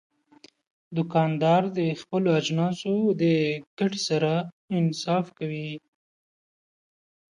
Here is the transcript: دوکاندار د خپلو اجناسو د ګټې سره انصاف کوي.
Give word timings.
دوکاندار 0.95 1.61
د 1.77 1.79
خپلو 2.01 2.29
اجناسو 2.39 2.95
د 3.21 3.23
ګټې 3.77 3.99
سره 4.09 4.31
انصاف 4.79 5.25
کوي. 5.37 5.69